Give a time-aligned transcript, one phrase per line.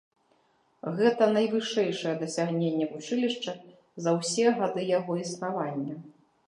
[0.99, 3.51] Гэта найвышэйшае дасягненне вучылішча
[4.07, 5.95] за ўсе гады яго існавання.